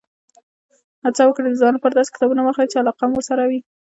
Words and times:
هڅه 1.03 1.21
وکړئ، 1.25 1.47
د 1.51 1.55
ځان 1.61 1.73
لپاره 1.75 1.93
داسې 1.95 2.13
کتابونه 2.15 2.41
واخلئ، 2.43 2.67
چې 2.69 2.77
علاقه 2.81 3.03
مو 3.07 3.15
ورسره 3.17 3.43
وي. 3.49 3.59